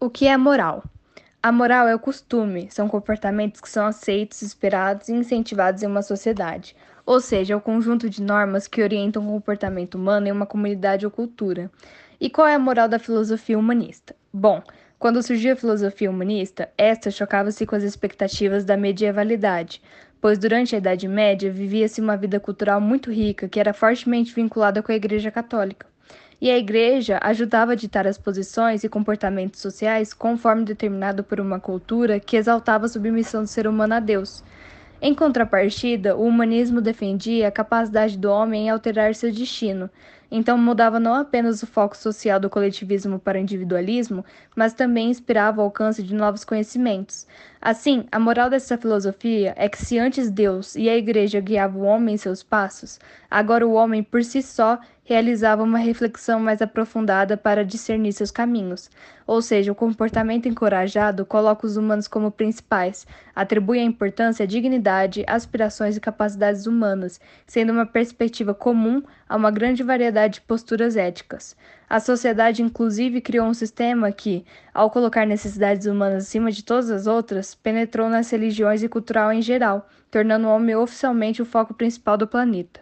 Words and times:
O 0.00 0.08
que 0.08 0.28
é 0.28 0.36
moral? 0.36 0.84
A 1.42 1.50
moral 1.50 1.88
é 1.88 1.94
o 1.94 1.98
costume, 1.98 2.68
são 2.70 2.86
comportamentos 2.86 3.60
que 3.60 3.68
são 3.68 3.84
aceitos, 3.84 4.42
esperados 4.42 5.08
e 5.08 5.12
incentivados 5.12 5.82
em 5.82 5.88
uma 5.88 6.02
sociedade, 6.02 6.76
ou 7.04 7.20
seja, 7.20 7.54
é 7.54 7.56
o 7.56 7.60
conjunto 7.60 8.08
de 8.08 8.22
normas 8.22 8.68
que 8.68 8.80
orientam 8.80 9.24
o 9.24 9.32
comportamento 9.32 9.96
humano 9.96 10.28
em 10.28 10.30
uma 10.30 10.46
comunidade 10.46 11.04
ou 11.04 11.10
cultura. 11.10 11.68
E 12.20 12.30
qual 12.30 12.46
é 12.46 12.54
a 12.54 12.60
moral 12.60 12.88
da 12.88 13.00
filosofia 13.00 13.58
humanista? 13.58 14.14
Bom, 14.32 14.62
quando 15.00 15.20
surgiu 15.20 15.54
a 15.54 15.56
filosofia 15.56 16.08
humanista, 16.08 16.70
esta 16.78 17.10
chocava-se 17.10 17.66
com 17.66 17.74
as 17.74 17.82
expectativas 17.82 18.64
da 18.64 18.76
medievalidade, 18.76 19.82
pois 20.20 20.38
durante 20.38 20.76
a 20.76 20.78
Idade 20.78 21.08
Média 21.08 21.50
vivia-se 21.50 22.00
uma 22.00 22.16
vida 22.16 22.38
cultural 22.38 22.80
muito 22.80 23.10
rica 23.10 23.48
que 23.48 23.58
era 23.58 23.74
fortemente 23.74 24.32
vinculada 24.32 24.80
com 24.80 24.92
a 24.92 24.94
Igreja 24.94 25.32
Católica 25.32 25.88
e 26.40 26.50
a 26.50 26.58
Igreja 26.58 27.18
ajudava 27.22 27.72
a 27.72 27.74
ditar 27.74 28.06
as 28.06 28.16
posições 28.16 28.84
e 28.84 28.88
comportamentos 28.88 29.60
sociais 29.60 30.14
conforme 30.14 30.64
determinado 30.64 31.24
por 31.24 31.40
uma 31.40 31.58
cultura 31.58 32.20
que 32.20 32.36
exaltava 32.36 32.86
a 32.86 32.88
submissão 32.88 33.42
do 33.42 33.48
ser 33.48 33.66
humano 33.66 33.94
a 33.94 34.00
Deus. 34.00 34.44
Em 35.00 35.14
contrapartida, 35.14 36.16
o 36.16 36.24
humanismo 36.24 36.80
defendia 36.80 37.48
a 37.48 37.52
capacidade 37.52 38.16
do 38.16 38.30
homem 38.30 38.66
em 38.66 38.70
alterar 38.70 39.14
seu 39.14 39.32
destino, 39.32 39.90
então 40.30 40.58
mudava 40.58 41.00
não 41.00 41.14
apenas 41.14 41.62
o 41.62 41.66
foco 41.66 41.96
social 41.96 42.38
do 42.38 42.50
coletivismo 42.50 43.18
para 43.18 43.38
o 43.38 43.40
individualismo, 43.40 44.24
mas 44.54 44.74
também 44.74 45.10
inspirava 45.10 45.60
o 45.60 45.64
alcance 45.64 46.02
de 46.02 46.14
novos 46.14 46.44
conhecimentos. 46.44 47.26
Assim, 47.60 48.04
a 48.12 48.18
moral 48.18 48.48
dessa 48.48 48.78
filosofia 48.78 49.52
é 49.56 49.68
que 49.68 49.78
se 49.78 49.98
antes 49.98 50.30
Deus 50.30 50.76
e 50.76 50.88
a 50.88 50.96
Igreja 50.96 51.40
guiavam 51.40 51.82
o 51.82 51.84
homem 51.84 52.14
em 52.14 52.18
seus 52.18 52.42
passos, 52.42 53.00
agora 53.30 53.66
o 53.66 53.72
homem 53.72 54.02
por 54.02 54.22
si 54.22 54.42
só 54.42 54.78
realizava 55.08 55.62
uma 55.62 55.78
reflexão 55.78 56.38
mais 56.38 56.60
aprofundada 56.60 57.34
para 57.34 57.64
discernir 57.64 58.12
seus 58.12 58.30
caminhos. 58.30 58.90
Ou 59.26 59.40
seja, 59.40 59.72
o 59.72 59.74
comportamento 59.74 60.46
encorajado 60.46 61.24
coloca 61.24 61.66
os 61.66 61.78
humanos 61.78 62.06
como 62.06 62.30
principais, 62.30 63.06
atribui 63.34 63.78
a 63.78 63.82
importância 63.82 64.44
à 64.44 64.46
dignidade, 64.46 65.24
aspirações 65.26 65.96
e 65.96 66.00
capacidades 66.00 66.66
humanas, 66.66 67.18
sendo 67.46 67.72
uma 67.72 67.86
perspectiva 67.86 68.52
comum 68.52 69.02
a 69.26 69.34
uma 69.34 69.50
grande 69.50 69.82
variedade 69.82 70.17
de 70.26 70.40
posturas 70.40 70.96
éticas. 70.96 71.56
A 71.88 72.00
sociedade, 72.00 72.62
inclusive, 72.62 73.20
criou 73.20 73.46
um 73.46 73.54
sistema 73.54 74.10
que, 74.10 74.44
ao 74.74 74.90
colocar 74.90 75.26
necessidades 75.26 75.86
humanas 75.86 76.24
acima 76.24 76.50
de 76.50 76.64
todas 76.64 76.90
as 76.90 77.06
outras, 77.06 77.54
penetrou 77.54 78.08
nas 78.08 78.30
religiões 78.30 78.82
e 78.82 78.88
cultural 78.88 79.32
em 79.32 79.40
geral, 79.40 79.88
tornando 80.10 80.46
o 80.46 80.50
homem 80.50 80.74
oficialmente 80.74 81.40
o 81.40 81.46
foco 81.46 81.72
principal 81.72 82.16
do 82.16 82.26
planeta. 82.26 82.80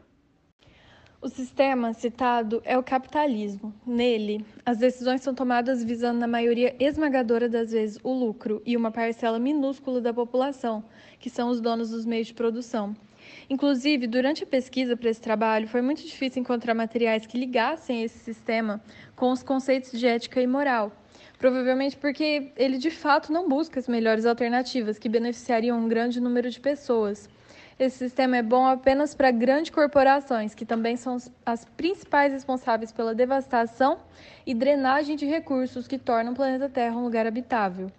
O 1.20 1.28
sistema 1.28 1.92
citado 1.92 2.62
é 2.64 2.78
o 2.78 2.82
capitalismo. 2.82 3.74
Nele, 3.84 4.44
as 4.64 4.78
decisões 4.78 5.22
são 5.22 5.34
tomadas 5.34 5.82
visando, 5.82 6.20
na 6.20 6.26
maioria 6.26 6.76
esmagadora 6.78 7.48
das 7.48 7.72
vezes, 7.72 7.98
o 8.04 8.12
lucro 8.12 8.62
e 8.64 8.76
uma 8.76 8.92
parcela 8.92 9.38
minúscula 9.38 10.00
da 10.00 10.14
população, 10.14 10.84
que 11.18 11.28
são 11.28 11.48
os 11.48 11.60
donos 11.60 11.90
dos 11.90 12.06
meios 12.06 12.28
de 12.28 12.34
produção. 12.34 12.94
Inclusive, 13.48 14.06
durante 14.06 14.44
a 14.44 14.46
pesquisa 14.46 14.96
para 14.96 15.10
esse 15.10 15.20
trabalho, 15.20 15.68
foi 15.68 15.82
muito 15.82 16.02
difícil 16.04 16.40
encontrar 16.40 16.74
materiais 16.74 17.26
que 17.26 17.38
ligassem 17.38 18.02
esse 18.02 18.18
sistema 18.18 18.80
com 19.14 19.30
os 19.30 19.42
conceitos 19.42 19.98
de 19.98 20.06
ética 20.06 20.40
e 20.40 20.46
moral. 20.46 20.92
Provavelmente 21.38 21.96
porque 21.96 22.52
ele 22.56 22.78
de 22.78 22.90
fato 22.90 23.32
não 23.32 23.48
busca 23.48 23.78
as 23.78 23.86
melhores 23.86 24.24
alternativas 24.24 24.98
que 24.98 25.08
beneficiariam 25.08 25.78
um 25.78 25.88
grande 25.88 26.20
número 26.20 26.50
de 26.50 26.58
pessoas. 26.58 27.28
Esse 27.78 27.98
sistema 27.98 28.38
é 28.38 28.42
bom 28.42 28.66
apenas 28.66 29.14
para 29.14 29.30
grandes 29.30 29.70
corporações, 29.70 30.54
que 30.54 30.64
também 30.64 30.96
são 30.96 31.18
as 31.44 31.66
principais 31.76 32.32
responsáveis 32.32 32.90
pela 32.90 33.14
devastação 33.14 33.98
e 34.46 34.54
drenagem 34.54 35.14
de 35.14 35.26
recursos 35.26 35.86
que 35.86 35.98
tornam 35.98 36.32
o 36.32 36.34
planeta 36.34 36.70
Terra 36.70 36.96
um 36.96 37.04
lugar 37.04 37.26
habitável. 37.26 37.92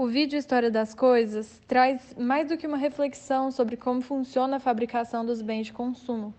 O 0.00 0.06
vídeo 0.06 0.38
História 0.38 0.70
das 0.70 0.94
Coisas 0.94 1.60
traz 1.68 2.14
mais 2.18 2.48
do 2.48 2.56
que 2.56 2.66
uma 2.66 2.78
reflexão 2.78 3.50
sobre 3.50 3.76
como 3.76 4.00
funciona 4.00 4.56
a 4.56 4.58
fabricação 4.58 5.26
dos 5.26 5.42
bens 5.42 5.66
de 5.66 5.74
consumo. 5.74 6.32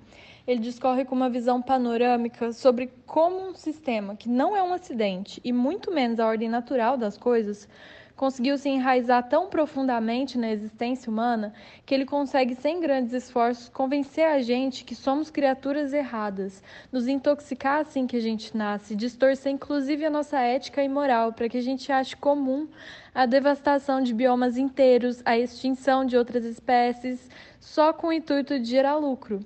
Ele 0.47 0.59
discorre 0.59 1.05
com 1.05 1.13
uma 1.13 1.29
visão 1.29 1.61
panorâmica 1.61 2.53
sobre 2.53 2.91
como 3.05 3.49
um 3.49 3.53
sistema 3.53 4.15
que 4.15 4.27
não 4.27 4.57
é 4.57 4.63
um 4.63 4.73
acidente 4.73 5.39
e 5.43 5.53
muito 5.53 5.91
menos 5.91 6.19
a 6.19 6.25
ordem 6.25 6.49
natural 6.49 6.97
das 6.97 7.19
coisas 7.19 7.69
conseguiu 8.15 8.57
se 8.57 8.69
enraizar 8.69 9.27
tão 9.27 9.47
profundamente 9.47 10.37
na 10.37 10.51
existência 10.51 11.09
humana 11.09 11.53
que 11.85 11.93
ele 11.93 12.05
consegue, 12.05 12.55
sem 12.55 12.79
grandes 12.79 13.13
esforços, 13.13 13.69
convencer 13.69 14.25
a 14.25 14.41
gente 14.41 14.83
que 14.83 14.95
somos 14.95 15.29
criaturas 15.29 15.93
erradas, 15.93 16.63
nos 16.91 17.07
intoxicar 17.07 17.81
assim 17.81 18.05
que 18.05 18.17
a 18.17 18.21
gente 18.21 18.55
nasce, 18.55 18.95
distorcer 18.95 19.51
inclusive 19.51 20.05
a 20.05 20.09
nossa 20.09 20.39
ética 20.39 20.83
e 20.83 20.89
moral 20.89 21.33
para 21.33 21.49
que 21.49 21.57
a 21.57 21.61
gente 21.61 21.91
ache 21.91 22.15
comum 22.15 22.67
a 23.13 23.25
devastação 23.25 24.01
de 24.01 24.13
biomas 24.13 24.57
inteiros, 24.57 25.21
a 25.25 25.37
extinção 25.37 26.05
de 26.05 26.15
outras 26.15 26.45
espécies, 26.45 27.29
só 27.59 27.91
com 27.91 28.07
o 28.07 28.13
intuito 28.13 28.59
de 28.59 28.65
gerar 28.65 28.95
lucro. 28.95 29.45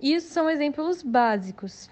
Isso 0.00 0.28
são 0.28 0.50
exemplos 0.50 1.02
básicos. 1.02 1.88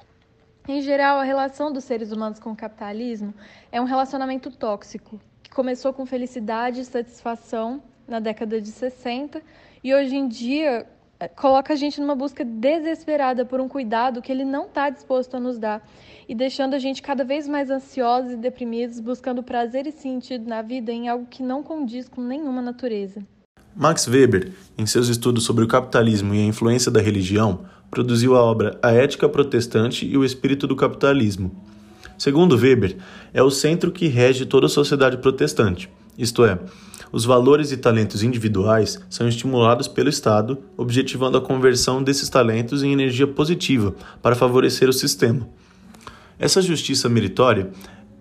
Em 0.67 0.81
geral, 0.81 1.19
a 1.19 1.25
relação 1.25 1.71
dos 1.71 1.85
seres 1.85 2.11
humanos 2.11 2.39
com 2.39 2.53
o 2.53 2.57
capitalismo 2.57 3.35
é 3.71 3.81
um 3.81 3.85
relacionamento 3.85 4.51
tóxico, 4.51 5.21
começou 5.55 5.93
com 5.93 6.05
felicidade 6.05 6.81
e 6.81 6.85
satisfação 6.85 7.83
na 8.07 8.21
década 8.21 8.61
de 8.61 8.69
60 8.69 9.41
e 9.83 9.95
hoje 9.95 10.17
em 10.17 10.29
dia 10.29 10.87
eh, 11.21 11.29
coloca 11.29 11.73
a 11.73 11.77
gente 11.77 12.01
numa 12.01 12.15
busca 12.15 12.45
desesperada 12.45 13.47
por 13.47 13.61
um 13.61 13.69
cuidado 13.69 14.21
que 14.21 14.33
ele 14.33 14.45
não 14.45 14.67
está 14.67 14.91
disposto 14.91 15.37
a 15.37 15.41
nos 15.41 15.59
dar 15.59 15.87
e 16.29 16.35
deixando 16.35 16.75
a 16.75 16.79
gente 16.79 17.01
cada 17.01 17.25
vez 17.25 17.47
mais 17.47 17.71
ansiosos 17.71 18.33
e 18.33 18.37
deprimidos, 18.37 18.99
buscando 18.99 19.43
prazer 19.43 19.87
e 19.87 19.93
sentido 19.93 20.47
na 20.49 20.61
vida 20.61 20.91
em 20.91 21.09
algo 21.09 21.27
que 21.27 21.43
não 21.43 21.63
condiz 21.63 22.09
com 22.09 22.21
nenhuma 22.21 22.61
natureza. 22.61 23.23
Max 23.77 24.07
Weber, 24.07 24.53
em 24.77 24.87
seus 24.87 25.09
estudos 25.09 25.45
sobre 25.45 25.65
o 25.65 25.69
capitalismo 25.69 26.35
e 26.35 26.41
a 26.41 26.47
influência 26.47 26.91
da 26.91 27.01
religião, 27.01 27.65
produziu 27.91 28.37
a 28.37 28.43
obra 28.43 28.79
A 28.83 28.93
Ética 28.93 29.29
Protestante 29.29 30.07
e 30.07 30.17
o 30.17 30.25
Espírito 30.25 30.67
do 30.67 30.77
Capitalismo, 30.77 31.51
Segundo 32.25 32.57
Weber, 32.57 32.97
é 33.35 33.43
o 33.43 33.51
centro 33.51 33.93
que 33.93 34.07
rege 34.07 34.47
toda 34.47 34.65
a 34.65 34.71
sociedade 34.71 35.19
protestante, 35.19 35.91
isto 36.17 36.43
é, 36.43 36.59
os 37.13 37.27
valores 37.27 37.71
e 37.71 37.77
talentos 37.77 38.23
individuais 38.23 38.99
são 39.11 39.29
estimulados 39.29 39.89
pelo 39.89 40.09
Estado, 40.09 40.57
objetivando 40.75 41.37
a 41.37 41.41
conversão 41.43 42.03
desses 42.03 42.31
talentos 42.31 42.83
em 42.83 42.95
energia 42.95 43.27
positiva 43.27 43.95
para 44.23 44.35
favorecer 44.35 44.89
o 44.89 44.93
sistema. 44.95 45.47
Essa 46.39 46.63
justiça 46.63 47.11
meritória 47.11 47.69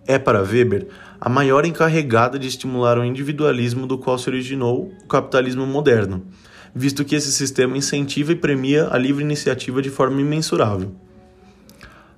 é, 0.05 0.19
para 0.19 0.43
Weber, 0.43 0.89
a 1.17 1.29
maior 1.29 1.65
encarregada 1.65 2.37
de 2.37 2.49
estimular 2.49 2.99
o 2.99 3.05
individualismo 3.05 3.87
do 3.87 3.97
qual 3.97 4.17
se 4.17 4.29
originou 4.29 4.91
o 5.01 5.07
capitalismo 5.07 5.65
moderno, 5.65 6.25
visto 6.75 7.05
que 7.05 7.15
esse 7.15 7.31
sistema 7.31 7.77
incentiva 7.77 8.33
e 8.33 8.35
premia 8.35 8.89
a 8.91 8.97
livre 8.97 9.23
iniciativa 9.23 9.81
de 9.81 9.89
forma 9.89 10.19
imensurável. 10.19 10.93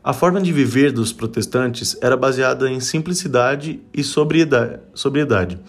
A 0.08 0.14
forma 0.14 0.40
de 0.40 0.54
viver 0.54 0.92
dos 0.92 1.12
protestantes 1.12 1.98
era 2.00 2.16
baseada 2.16 2.70
em 2.70 2.80
simplicidade 2.80 3.82
e 3.92 4.04
sobriedade, 4.04 5.60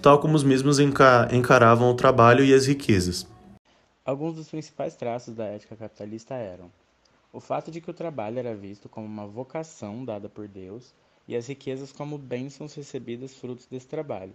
tal 0.00 0.20
como 0.20 0.36
os 0.36 0.44
mesmos 0.44 0.78
encaravam 0.78 1.90
o 1.90 1.96
trabalho 1.96 2.44
e 2.44 2.54
as 2.54 2.66
riquezas. 2.66 3.26
Alguns 4.04 4.36
dos 4.36 4.48
principais 4.48 4.94
traços 4.94 5.34
da 5.34 5.46
ética 5.46 5.74
capitalista 5.74 6.34
eram 6.34 6.70
o 7.32 7.40
fato 7.40 7.68
de 7.72 7.80
que 7.80 7.90
o 7.90 7.92
trabalho 7.92 8.38
era 8.38 8.54
visto 8.54 8.88
como 8.88 9.04
uma 9.04 9.26
vocação 9.26 10.04
dada 10.04 10.28
por 10.28 10.46
Deus 10.46 10.94
e 11.26 11.34
as 11.34 11.48
riquezas 11.48 11.90
como 11.90 12.16
bênçãos 12.16 12.72
recebidas 12.72 13.34
frutos 13.34 13.66
desse 13.66 13.88
trabalho. 13.88 14.34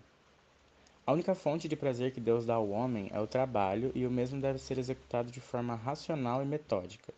A 1.07 1.13
única 1.13 1.33
fonte 1.33 1.69
de 1.69 1.77
prazer 1.77 2.11
que 2.11 2.19
Deus 2.19 2.45
dá 2.45 2.55
ao 2.55 2.69
homem 2.69 3.09
é 3.13 3.21
o 3.21 3.27
trabalho 3.27 3.93
e 3.95 4.05
o 4.05 4.11
mesmo 4.11 4.41
deve 4.41 4.59
ser 4.59 4.77
executado 4.77 5.31
de 5.31 5.39
forma 5.39 5.73
racional 5.73 6.43
e 6.43 6.45
metódica. 6.45 7.13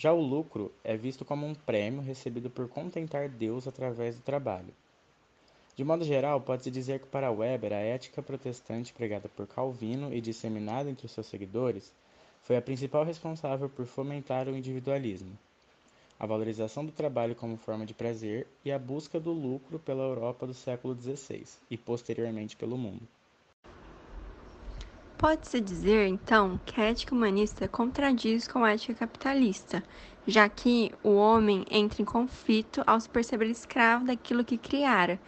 Já 0.00 0.12
o 0.12 0.20
lucro 0.20 0.72
é 0.84 0.96
visto 0.96 1.24
como 1.24 1.44
um 1.44 1.56
prêmio 1.56 2.00
recebido 2.00 2.48
por 2.48 2.68
contentar 2.68 3.28
Deus 3.28 3.66
através 3.66 4.14
do 4.14 4.22
trabalho. 4.22 4.72
De 5.74 5.82
modo 5.82 6.04
geral, 6.04 6.40
pode-se 6.40 6.70
dizer 6.70 7.00
que 7.00 7.08
para 7.08 7.32
Weber 7.32 7.72
a 7.72 7.80
ética 7.80 8.22
protestante 8.22 8.92
pregada 8.92 9.28
por 9.28 9.48
Calvino 9.48 10.14
e 10.14 10.20
disseminada 10.20 10.88
entre 10.88 11.04
os 11.04 11.10
seus 11.10 11.26
seguidores 11.26 11.92
foi 12.42 12.56
a 12.56 12.62
principal 12.62 13.02
responsável 13.02 13.68
por 13.68 13.86
fomentar 13.86 14.46
o 14.46 14.56
individualismo, 14.56 15.36
a 16.16 16.26
valorização 16.26 16.86
do 16.86 16.92
trabalho 16.92 17.34
como 17.34 17.56
forma 17.56 17.84
de 17.84 17.92
prazer 17.92 18.46
e 18.64 18.70
a 18.70 18.78
busca 18.78 19.18
do 19.18 19.32
lucro 19.32 19.80
pela 19.80 20.04
Europa 20.04 20.46
do 20.46 20.54
século 20.54 20.94
XVI 20.94 21.44
e 21.68 21.76
posteriormente 21.76 22.54
pelo 22.54 22.78
mundo. 22.78 23.02
Pode-se 25.18 25.60
dizer, 25.60 26.06
então, 26.06 26.60
que 26.64 26.80
a 26.80 26.84
ética 26.84 27.12
humanista 27.12 27.66
contradiz 27.66 28.46
com 28.46 28.62
a 28.62 28.70
ética 28.70 28.94
capitalista, 28.94 29.82
já 30.24 30.48
que 30.48 30.92
o 31.02 31.16
homem 31.16 31.66
entra 31.68 32.00
em 32.00 32.04
conflito 32.04 32.84
ao 32.86 33.00
se 33.00 33.08
perceber 33.08 33.46
escravo 33.46 34.04
daquilo 34.04 34.44
que 34.44 34.56
criara, 34.56 35.18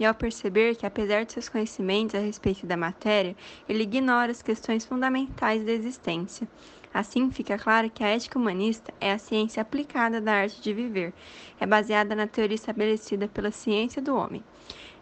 e 0.00 0.04
ao 0.06 0.14
perceber 0.14 0.76
que, 0.76 0.86
apesar 0.86 1.26
de 1.26 1.34
seus 1.34 1.50
conhecimentos 1.50 2.14
a 2.14 2.20
respeito 2.20 2.64
da 2.64 2.74
matéria, 2.74 3.36
ele 3.68 3.82
ignora 3.82 4.32
as 4.32 4.40
questões 4.40 4.86
fundamentais 4.86 5.62
da 5.62 5.72
existência. 5.72 6.48
Assim, 6.92 7.30
fica 7.30 7.58
claro 7.58 7.90
que 7.90 8.02
a 8.02 8.08
ética 8.08 8.38
humanista 8.38 8.94
é 8.98 9.12
a 9.12 9.18
ciência 9.18 9.60
aplicada 9.60 10.22
da 10.22 10.32
arte 10.32 10.62
de 10.62 10.72
viver, 10.72 11.12
é 11.60 11.66
baseada 11.66 12.14
na 12.14 12.26
teoria 12.26 12.54
estabelecida 12.54 13.28
pela 13.28 13.50
ciência 13.50 14.00
do 14.00 14.16
homem. 14.16 14.42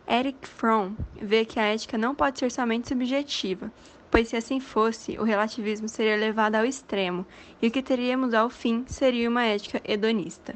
Eric 0.08 0.48
Fromm 0.48 0.96
vê 1.14 1.44
que 1.44 1.60
a 1.60 1.72
ética 1.72 1.96
não 1.96 2.12
pode 2.12 2.40
ser 2.40 2.50
somente 2.50 2.88
subjetiva, 2.88 3.70
pois 4.12 4.29
se 4.29 4.37
assim 4.37 4.61
fosse, 4.61 5.19
o 5.19 5.25
relativismo 5.25 5.88
seria 5.88 6.19
levado 6.19 6.56
ao 6.56 6.67
extremo, 6.67 7.25
e 7.62 7.69
o 7.69 7.70
que 7.70 7.82
teríamos 7.82 8.35
ao 8.35 8.50
fim 8.50 8.85
seria 8.87 9.26
uma 9.26 9.43
ética 9.43 9.81
hedonista. 9.82 10.55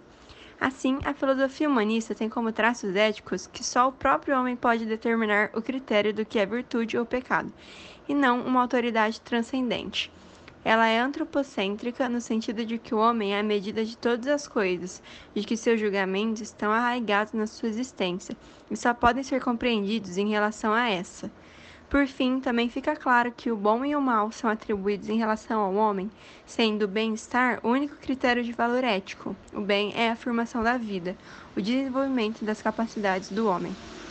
Assim, 0.60 0.98
a 1.06 1.14
filosofia 1.14 1.66
humanista 1.66 2.14
tem 2.14 2.28
como 2.28 2.52
traços 2.52 2.94
éticos 2.94 3.46
que 3.46 3.64
só 3.64 3.88
o 3.88 3.92
próprio 3.92 4.38
homem 4.38 4.54
pode 4.56 4.84
determinar 4.84 5.48
o 5.54 5.62
critério 5.62 6.12
do 6.12 6.22
que 6.22 6.38
é 6.38 6.44
virtude 6.44 6.98
ou 6.98 7.06
pecado, 7.06 7.50
e 8.06 8.14
não 8.14 8.42
uma 8.42 8.60
autoridade 8.60 9.22
transcendente. 9.22 10.12
Ela 10.62 10.88
é 10.88 10.98
antropocêntrica 10.98 12.10
no 12.10 12.20
sentido 12.20 12.62
de 12.62 12.76
que 12.76 12.94
o 12.94 12.98
homem 12.98 13.34
é 13.34 13.40
a 13.40 13.42
medida 13.42 13.82
de 13.86 13.96
todas 13.96 14.26
as 14.26 14.46
coisas, 14.46 15.02
de 15.34 15.42
que 15.42 15.56
seus 15.56 15.80
julgamentos 15.80 16.42
estão 16.42 16.70
arraigados 16.70 17.32
na 17.32 17.46
sua 17.46 17.70
existência 17.70 18.36
e 18.70 18.76
só 18.76 18.92
podem 18.92 19.22
ser 19.22 19.42
compreendidos 19.42 20.18
em 20.18 20.28
relação 20.28 20.74
a 20.74 20.90
essa. 20.90 21.30
Por 21.88 22.06
fim, 22.08 22.40
também 22.40 22.68
fica 22.68 22.96
claro 22.96 23.32
que 23.32 23.50
o 23.50 23.56
bom 23.56 23.84
e 23.84 23.94
o 23.94 24.00
mal 24.00 24.32
são 24.32 24.50
atribuídos 24.50 25.08
em 25.08 25.18
relação 25.18 25.60
ao 25.60 25.74
homem, 25.74 26.10
sendo 26.44 26.84
o 26.84 26.88
bem-estar 26.88 27.60
o 27.62 27.68
único 27.70 27.96
critério 27.96 28.42
de 28.42 28.52
valor 28.52 28.82
ético. 28.82 29.36
O 29.52 29.60
bem 29.60 29.92
é 29.94 30.08
a 30.10 30.12
afirmação 30.14 30.62
da 30.62 30.76
vida, 30.78 31.16
o 31.56 31.60
desenvolvimento 31.62 32.44
das 32.44 32.60
capacidades 32.60 33.30
do 33.30 33.46
homem. 33.46 33.76